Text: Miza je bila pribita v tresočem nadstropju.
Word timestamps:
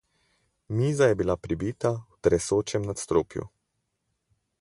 Miza 0.77 1.09
je 1.09 1.17
bila 1.19 1.35
pribita 1.43 1.91
v 1.97 2.15
tresočem 2.27 2.89
nadstropju. 2.91 3.45